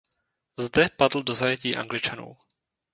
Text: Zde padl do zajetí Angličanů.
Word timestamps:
Zde 0.57 0.89
padl 0.89 1.23
do 1.23 1.33
zajetí 1.33 1.75
Angličanů. 1.75 2.37